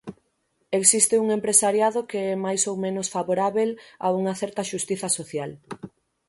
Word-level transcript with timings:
Existe 0.79 1.15
un 1.23 1.27
empresariado 1.37 1.99
que 2.09 2.19
é 2.33 2.35
máis 2.45 2.61
ou 2.71 2.75
menos 2.85 3.07
favorábel 3.15 3.69
a 4.05 4.07
unha 4.19 4.33
certa 4.41 4.67
xustiza 4.71 5.07
social. 5.17 5.51